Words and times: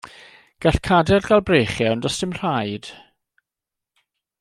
Gall 0.65 0.79
cadair 0.87 1.27
gael 1.27 1.43
breichiau, 1.49 1.91
ond 1.93 2.03
does 2.07 2.19
dim 2.23 2.35
rhaid. 2.39 2.91